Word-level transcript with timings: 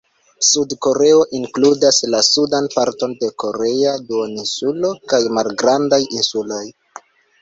Sud-Koreo 0.51 1.19
inkludas 1.39 1.99
la 2.15 2.21
sudan 2.27 2.69
parton 2.77 3.13
de 3.19 3.29
korea 3.45 3.95
duoninsulo 4.07 4.91
kaj 5.13 5.21
malgrandaj 5.41 6.01
insuloj. 6.19 6.65